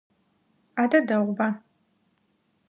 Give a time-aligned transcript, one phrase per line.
[0.81, 1.47] Адэ дэгъуба.